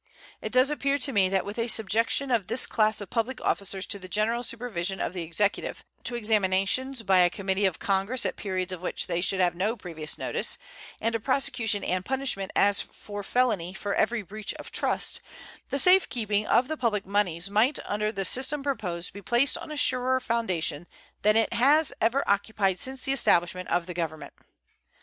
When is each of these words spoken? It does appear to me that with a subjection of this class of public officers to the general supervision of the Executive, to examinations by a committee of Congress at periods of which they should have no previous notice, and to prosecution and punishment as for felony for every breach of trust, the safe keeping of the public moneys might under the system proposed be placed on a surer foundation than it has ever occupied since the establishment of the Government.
It 0.41 0.51
does 0.51 0.71
appear 0.71 0.97
to 0.97 1.11
me 1.11 1.29
that 1.29 1.45
with 1.45 1.59
a 1.59 1.67
subjection 1.67 2.31
of 2.31 2.47
this 2.47 2.65
class 2.65 3.01
of 3.01 3.11
public 3.11 3.39
officers 3.41 3.85
to 3.85 3.99
the 3.99 4.07
general 4.07 4.41
supervision 4.41 4.99
of 4.99 5.13
the 5.13 5.21
Executive, 5.21 5.83
to 6.05 6.15
examinations 6.15 7.03
by 7.03 7.19
a 7.19 7.29
committee 7.29 7.67
of 7.67 7.77
Congress 7.77 8.25
at 8.25 8.35
periods 8.35 8.73
of 8.73 8.81
which 8.81 9.05
they 9.05 9.21
should 9.21 9.39
have 9.39 9.53
no 9.53 9.75
previous 9.75 10.17
notice, 10.17 10.57
and 10.99 11.13
to 11.13 11.19
prosecution 11.19 11.83
and 11.83 12.03
punishment 12.03 12.51
as 12.55 12.81
for 12.81 13.21
felony 13.21 13.75
for 13.75 13.93
every 13.93 14.23
breach 14.23 14.55
of 14.55 14.71
trust, 14.71 15.21
the 15.69 15.77
safe 15.77 16.09
keeping 16.09 16.47
of 16.47 16.67
the 16.67 16.77
public 16.77 17.05
moneys 17.05 17.51
might 17.51 17.77
under 17.85 18.11
the 18.11 18.25
system 18.25 18.63
proposed 18.63 19.13
be 19.13 19.21
placed 19.21 19.55
on 19.55 19.71
a 19.71 19.77
surer 19.77 20.19
foundation 20.19 20.87
than 21.21 21.37
it 21.37 21.53
has 21.53 21.93
ever 22.01 22.27
occupied 22.27 22.79
since 22.79 23.01
the 23.01 23.13
establishment 23.13 23.69
of 23.69 23.85
the 23.85 23.93
Government. 23.93 24.33